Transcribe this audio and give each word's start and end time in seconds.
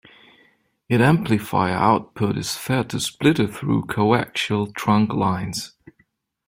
It 0.89 0.99
amplifier 0.99 1.75
output 1.75 2.35
is 2.35 2.55
fed 2.55 2.89
to 2.89 2.99
splitter 2.99 3.45
through 3.45 3.83
coaxial 3.85 4.73
trunk 4.73 5.13
lines. 5.13 5.73